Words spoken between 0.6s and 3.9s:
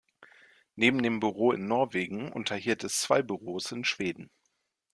Neben dem Büro in Norwegen unterhielt es zwei Büros in